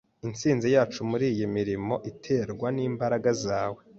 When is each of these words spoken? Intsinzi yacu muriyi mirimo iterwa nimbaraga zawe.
Intsinzi 0.27 0.67
yacu 0.75 0.99
muriyi 1.09 1.45
mirimo 1.57 1.95
iterwa 2.11 2.67
nimbaraga 2.75 3.31
zawe. 3.45 3.81